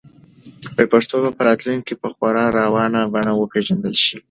پښتو 0.91 1.15
به 1.23 1.29
په 1.37 1.41
راتلونکي 1.47 1.83
کې 1.87 1.99
په 2.01 2.07
خورا 2.13 2.45
روانه 2.59 3.01
بڼه 3.13 3.31
وپیژندل 3.35 3.95
شي. 4.05 4.17